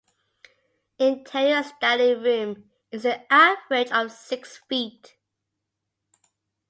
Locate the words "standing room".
1.61-2.71